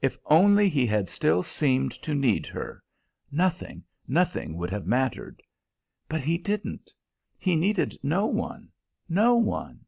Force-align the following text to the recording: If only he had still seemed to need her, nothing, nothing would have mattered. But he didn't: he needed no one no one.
If 0.00 0.18
only 0.26 0.68
he 0.68 0.86
had 0.88 1.08
still 1.08 1.44
seemed 1.44 1.92
to 2.02 2.16
need 2.16 2.46
her, 2.46 2.82
nothing, 3.30 3.84
nothing 4.08 4.56
would 4.56 4.70
have 4.70 4.86
mattered. 4.88 5.40
But 6.08 6.22
he 6.22 6.36
didn't: 6.36 6.92
he 7.38 7.54
needed 7.54 7.96
no 8.02 8.26
one 8.26 8.70
no 9.08 9.36
one. 9.36 9.84